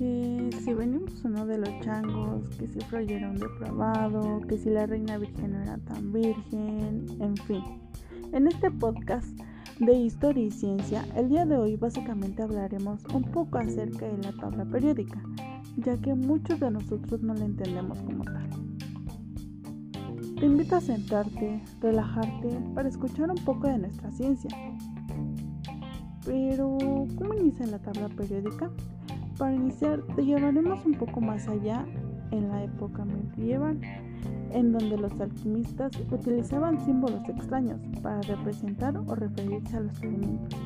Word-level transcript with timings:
¿no? 0.00 1.46
De 1.46 1.58
los 1.58 1.80
changos, 1.80 2.48
que 2.58 2.66
si 2.66 2.80
Freud 2.80 3.10
era 3.10 3.30
un 3.30 3.38
depravado, 3.38 4.40
que 4.48 4.58
si 4.58 4.70
la 4.70 4.86
reina 4.86 5.18
virgen 5.18 5.52
no 5.52 5.62
era 5.62 5.78
tan 5.78 6.12
virgen, 6.12 7.06
en 7.20 7.36
fin. 7.36 7.62
En 8.32 8.48
este 8.48 8.70
podcast 8.70 9.28
de 9.78 9.92
historia 9.92 10.44
y 10.44 10.50
ciencia, 10.50 11.04
el 11.16 11.28
día 11.28 11.46
de 11.46 11.56
hoy 11.56 11.76
básicamente 11.76 12.42
hablaremos 12.42 13.04
un 13.12 13.22
poco 13.22 13.58
acerca 13.58 14.06
de 14.06 14.18
la 14.18 14.32
tabla 14.32 14.64
periódica, 14.64 15.22
ya 15.76 15.96
que 15.98 16.14
muchos 16.14 16.60
de 16.60 16.70
nosotros 16.70 17.22
no 17.22 17.34
la 17.34 17.44
entendemos 17.44 18.00
como 18.02 18.24
tal. 18.24 18.48
Te 20.38 20.46
invito 20.46 20.76
a 20.76 20.80
sentarte, 20.80 21.62
relajarte 21.80 22.48
para 22.74 22.88
escuchar 22.88 23.30
un 23.30 23.44
poco 23.44 23.68
de 23.68 23.78
nuestra 23.78 24.10
ciencia. 24.10 24.50
Pero, 26.24 26.76
¿cómo 27.16 27.34
inicia 27.34 27.66
la 27.66 27.78
tabla 27.78 28.08
periódica? 28.08 28.70
Para 29.38 29.54
iniciar, 29.54 30.02
te 30.14 30.24
llevaremos 30.24 30.84
un 30.86 30.94
poco 30.94 31.20
más 31.20 31.48
allá 31.48 31.84
en 32.30 32.48
la 32.48 32.64
época 32.64 33.04
medieval, 33.04 33.80
en 34.52 34.72
donde 34.72 34.96
los 34.96 35.20
alquimistas 35.20 35.92
utilizaban 36.10 36.84
símbolos 36.84 37.28
extraños 37.28 37.80
para 38.02 38.20
representar 38.22 38.96
o 38.96 39.14
referirse 39.14 39.76
a 39.76 39.80
los 39.80 40.02
elementos. 40.02 40.58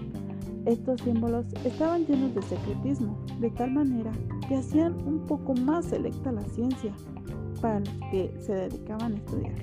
Estos 0.67 1.01
símbolos 1.01 1.47
estaban 1.65 2.05
llenos 2.05 2.35
de 2.35 2.43
secretismo, 2.43 3.19
de 3.41 3.51
tal 3.51 3.73
manera 3.73 4.13
que 4.47 4.57
hacían 4.57 4.95
un 5.07 5.21
poco 5.27 5.55
más 5.55 5.87
selecta 5.87 6.31
la 6.31 6.43
ciencia 6.43 6.93
para 7.63 7.81
los 7.81 7.95
que 8.11 8.35
se 8.39 8.55
dedicaban 8.55 9.15
a 9.15 9.17
estudiar. 9.17 9.55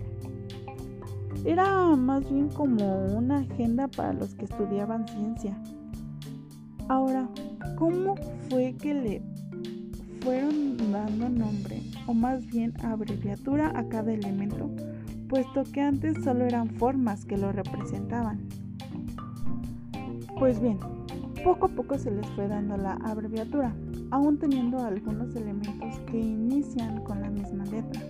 Era 1.44 1.96
más 1.96 2.28
bien 2.28 2.50
como 2.50 3.06
una 3.16 3.38
agenda 3.38 3.88
para 3.88 4.14
los 4.14 4.34
que 4.34 4.46
estudiaban 4.46 5.08
ciencia, 5.08 5.56
Ahora, 6.88 7.28
¿cómo 7.78 8.16
fue 8.50 8.76
que 8.80 8.94
le 8.94 9.22
fueron 10.22 10.78
dando 10.92 11.30
nombre 11.30 11.82
o 12.06 12.14
más 12.14 12.46
bien 12.46 12.74
abreviatura 12.84 13.72
a 13.76 13.88
cada 13.88 14.14
elemento? 14.14 14.70
Puesto 15.28 15.64
que 15.64 15.82
antes 15.82 16.24
solo 16.24 16.46
eran 16.46 16.70
formas 16.70 17.26
que 17.26 17.38
lo 17.38 17.52
representaban. 17.52 18.48
Pues 20.38 20.62
bien, 20.62 20.78
poco 21.44 21.66
a 21.66 21.70
poco 21.70 21.98
se 21.98 22.12
les 22.12 22.28
fue 22.32 22.48
dando 22.48 22.78
la 22.78 22.94
abreviatura, 23.04 23.76
aún 24.12 24.38
teniendo 24.38 24.78
algunos 24.78 25.36
elementos 25.36 26.00
que 26.02 26.20
inician 26.20 27.04
con 27.04 27.22
la 27.22 27.32
misma 27.32 27.66
letra. 27.66 28.02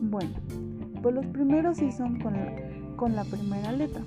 Bueno, 0.00 0.34
pues 1.02 1.14
los 1.16 1.26
primeros 1.26 1.78
sí 1.78 1.90
son 1.90 2.20
con 2.20 2.34
con 2.96 3.14
la 3.14 3.24
primera 3.24 3.70
letra, 3.70 4.02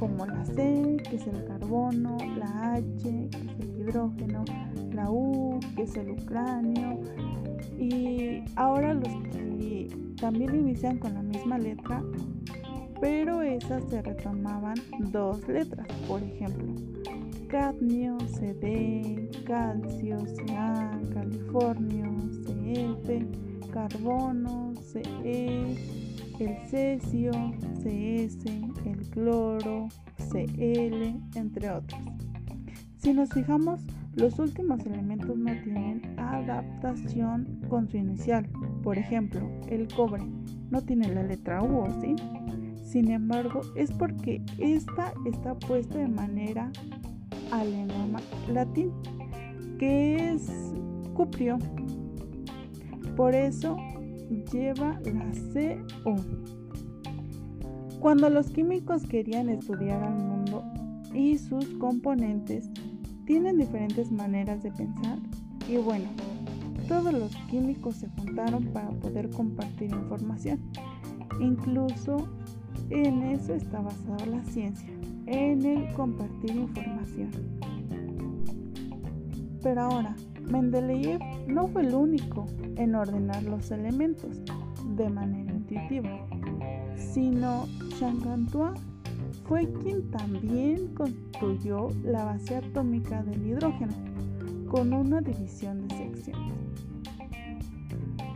como 0.00 0.24
la 0.24 0.44
C, 0.46 0.96
que 1.08 1.16
es 1.16 1.26
el 1.26 1.44
carbono, 1.44 2.16
la 2.38 2.72
H, 2.72 2.84
que 3.02 3.28
es 3.36 3.60
el 3.60 3.80
hidrógeno, 3.80 4.44
la 4.94 5.10
U, 5.10 5.60
que 5.76 5.82
es 5.82 5.94
el 5.94 6.12
ucranio, 6.12 6.98
y 7.78 8.42
ahora 8.56 8.94
los 8.94 9.12
que 9.30 9.88
también 10.18 10.54
inician 10.54 10.98
con 10.98 11.12
la 11.12 11.22
misma 11.22 11.58
letra, 11.58 12.02
pero 12.98 13.42
esas 13.42 13.84
se 13.90 14.00
retomaban 14.00 14.76
dos 15.10 15.46
letras, 15.46 15.86
por 16.08 16.22
ejemplo, 16.22 16.74
cadmio, 17.48 18.16
CD, 18.20 19.28
calcio, 19.44 20.16
Ca, 20.46 20.98
californio, 21.12 22.06
CF, 22.46 23.70
carbono, 23.70 24.72
CE, 24.82 25.99
el 26.40 26.56
cesio, 26.68 27.32
CS, 27.82 28.46
el 28.86 29.10
cloro, 29.10 29.88
Cl, 30.16 31.20
entre 31.34 31.70
otros. 31.70 32.00
Si 32.96 33.12
nos 33.12 33.30
fijamos, 33.30 33.80
los 34.14 34.38
últimos 34.38 34.84
elementos 34.84 35.36
no 35.36 35.52
tienen 35.62 36.02
adaptación 36.18 37.60
con 37.68 37.88
su 37.88 37.96
inicial. 37.96 38.46
Por 38.82 38.98
ejemplo, 38.98 39.40
el 39.68 39.88
cobre 39.88 40.24
no 40.70 40.82
tiene 40.82 41.12
la 41.14 41.22
letra 41.22 41.62
U, 41.62 41.86
¿sí? 42.00 42.16
Sin 42.84 43.10
embargo, 43.10 43.60
es 43.76 43.92
porque 43.92 44.42
esta 44.58 45.12
está 45.24 45.54
puesta 45.54 45.98
de 45.98 46.08
manera 46.08 46.72
al 47.52 47.68
idioma 47.68 48.20
latín, 48.52 48.90
que 49.78 50.32
es 50.32 50.50
cuprio. 51.14 51.58
Por 53.16 53.34
eso 53.34 53.76
lleva 54.52 54.98
la 55.04 55.30
CU. 55.52 56.16
Cuando 58.00 58.30
los 58.30 58.50
químicos 58.50 59.06
querían 59.06 59.48
estudiar 59.48 60.02
al 60.02 60.14
mundo 60.14 60.64
y 61.12 61.36
sus 61.38 61.66
componentes, 61.78 62.70
tienen 63.26 63.58
diferentes 63.58 64.10
maneras 64.10 64.62
de 64.62 64.72
pensar 64.72 65.18
y 65.68 65.76
bueno, 65.76 66.06
todos 66.88 67.12
los 67.12 67.36
químicos 67.50 67.96
se 67.96 68.08
juntaron 68.08 68.64
para 68.72 68.90
poder 68.90 69.30
compartir 69.30 69.90
información. 69.92 70.58
Incluso 71.40 72.28
en 72.90 73.22
eso 73.22 73.54
está 73.54 73.80
basada 73.80 74.26
la 74.26 74.42
ciencia, 74.44 74.88
en 75.26 75.64
el 75.64 75.92
compartir 75.94 76.56
información. 76.56 77.30
Pero 79.62 79.82
ahora, 79.82 80.16
Mendeleev 80.50 81.20
no 81.48 81.68
fue 81.68 81.82
el 81.82 81.94
único 81.94 82.46
en 82.76 82.94
ordenar 82.94 83.42
los 83.44 83.70
elementos 83.70 84.42
de 84.96 85.08
manera 85.08 85.52
intuitiva, 85.52 86.26
sino 86.96 87.66
Changantua 87.98 88.74
fue 89.44 89.70
quien 89.82 90.10
también 90.10 90.94
construyó 90.94 91.88
la 92.04 92.24
base 92.24 92.56
atómica 92.56 93.22
del 93.22 93.46
hidrógeno 93.46 93.94
con 94.68 94.92
una 94.92 95.20
división 95.20 95.86
de 95.88 95.96
secciones. 95.96 96.60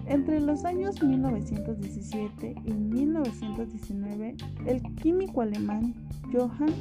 Entre 0.07 0.41
los 0.41 0.65
años 0.65 1.03
1917 1.03 2.55
y 2.65 2.73
1919, 2.73 4.37
el 4.67 4.83
químico 4.97 5.41
alemán 5.41 5.95
Johann 6.33 6.75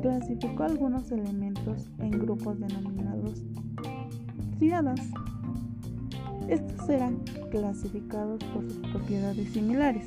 clasificó 0.00 0.64
algunos 0.64 1.10
elementos 1.10 1.88
en 1.98 2.10
grupos 2.10 2.60
denominados 2.60 3.42
Estos 6.48 6.88
eran 6.88 7.18
clasificados 7.50 8.42
por 8.54 8.62
sus 8.64 8.78
propiedades 8.92 9.48
similares. 9.48 10.06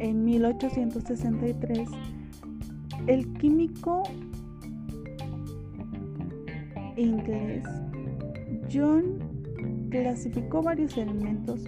En 0.00 0.24
1863, 0.24 1.88
el 3.06 3.32
químico 3.34 4.02
inglés 6.96 7.62
John 8.72 9.18
clasificó 9.90 10.62
varios 10.62 10.98
elementos 10.98 11.60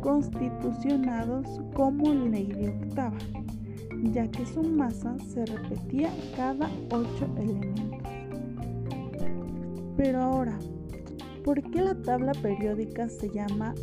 constitucionados 0.00 1.60
como 1.74 2.14
ley 2.14 2.46
de 2.52 2.68
octava, 2.68 3.18
ya 4.12 4.30
que 4.30 4.46
su 4.46 4.62
masa 4.62 5.16
se 5.34 5.44
repetía 5.44 6.08
cada 6.36 6.70
ocho 6.92 7.26
elementos. 7.36 7.87
Pero 9.98 10.22
ahora, 10.22 10.56
¿por 11.44 11.60
qué 11.72 11.82
la 11.82 12.00
tabla 12.00 12.30
periódica 12.40 13.08
se 13.08 13.28
llama 13.30 13.74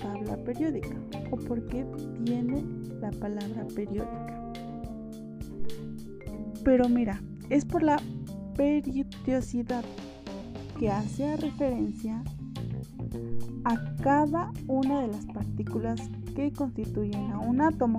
tabla 0.00 0.36
periódica? 0.44 0.96
¿O 1.32 1.36
por 1.36 1.66
qué 1.66 1.84
tiene 2.24 2.64
la 3.00 3.10
palabra 3.10 3.66
periódica? 3.74 4.52
Pero 6.64 6.88
mira, 6.88 7.20
es 7.50 7.64
por 7.64 7.82
la 7.82 8.00
periodicidad 8.56 9.84
que 10.78 10.88
hace 10.88 11.36
referencia 11.36 12.22
a 13.64 13.96
cada 14.04 14.52
una 14.68 15.00
de 15.00 15.08
las 15.08 15.26
partículas 15.26 16.00
que 16.36 16.52
constituyen 16.52 17.32
a 17.32 17.40
un 17.40 17.60
átomo. 17.60 17.98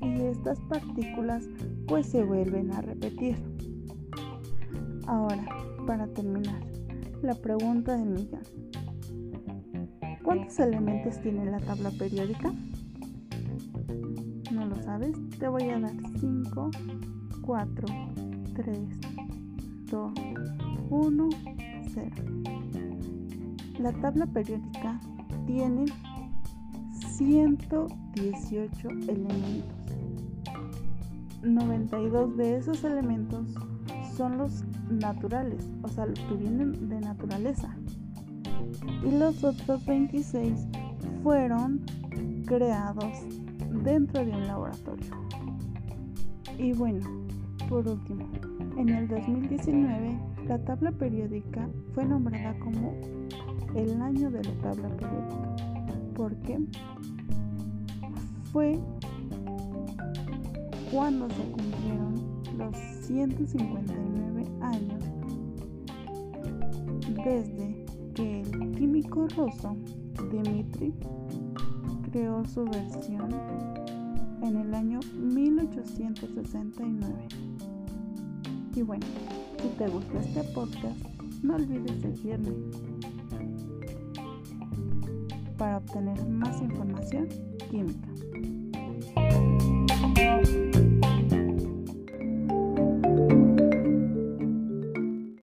Y 0.00 0.22
estas 0.22 0.58
partículas 0.60 1.44
pues 1.86 2.06
se 2.06 2.24
vuelven 2.24 2.72
a 2.72 2.80
repetir. 2.80 3.51
Ahora, 5.12 5.44
para 5.86 6.06
terminar, 6.06 6.62
la 7.20 7.34
pregunta 7.34 7.98
del 7.98 8.08
millón. 8.08 8.40
¿Cuántos 10.24 10.58
elementos 10.58 11.20
tiene 11.20 11.44
la 11.44 11.60
tabla 11.60 11.90
periódica? 11.90 12.50
¿No 14.50 14.64
lo 14.64 14.82
sabes? 14.82 15.14
Te 15.38 15.48
voy 15.48 15.64
a 15.64 15.80
dar 15.80 15.92
5, 16.18 16.70
4, 17.42 17.86
3, 18.54 18.78
2, 19.90 20.12
1, 20.88 21.28
0. 21.92 22.10
La 23.80 23.92
tabla 23.92 24.24
periódica 24.24 24.98
tiene 25.46 25.84
118 26.90 28.88
elementos. 28.88 29.76
92 31.42 32.34
de 32.38 32.56
esos 32.56 32.82
elementos 32.84 33.54
son 34.16 34.38
los 34.38 34.64
naturales, 34.90 35.70
o 35.82 35.88
sea, 35.88 36.06
los 36.06 36.18
que 36.18 36.34
vienen 36.34 36.88
de 36.88 37.00
naturaleza. 37.00 37.76
Y 39.04 39.10
los 39.10 39.42
otros 39.44 39.84
26 39.86 40.66
fueron 41.22 41.80
creados 42.46 43.12
dentro 43.84 44.24
de 44.24 44.30
un 44.32 44.46
laboratorio. 44.46 45.06
Y 46.58 46.72
bueno, 46.72 47.06
por 47.68 47.88
último, 47.88 48.28
En 48.76 48.88
el 48.88 49.06
2019, 49.06 50.18
la 50.46 50.58
tabla 50.58 50.92
periódica 50.92 51.68
fue 51.94 52.06
nombrada 52.06 52.58
como 52.60 52.94
el 53.74 54.00
año 54.00 54.30
de 54.30 54.42
la 54.42 54.52
tabla 54.62 54.88
periódica 54.96 55.72
porque 56.14 56.58
fue 58.52 58.78
cuando 60.90 61.28
se 61.30 61.42
cumplieron 61.50 62.14
los 62.58 62.91
159 63.02 64.44
años 64.60 65.02
desde 67.24 67.84
que 68.14 68.42
el 68.42 68.72
químico 68.72 69.26
ruso 69.28 69.74
Dmitri 70.30 70.92
creó 72.10 72.44
su 72.44 72.64
versión 72.64 73.30
en 74.42 74.56
el 74.56 74.74
año 74.74 74.98
1869. 75.16 77.28
Y 78.74 78.82
bueno, 78.82 79.06
si 79.60 79.68
te 79.78 79.86
gustó 79.88 80.18
este 80.18 80.42
podcast, 80.54 80.98
no 81.42 81.56
olvides 81.56 82.00
seguirme 82.00 82.54
para 85.58 85.76
obtener 85.78 86.24
más 86.28 86.60
información 86.60 87.28
química. 87.70 88.08